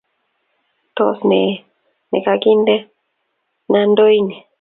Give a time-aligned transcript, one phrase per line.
[0.95, 1.19] tos?
[1.31, 1.51] Nee
[2.11, 4.35] ne kakindena ndooini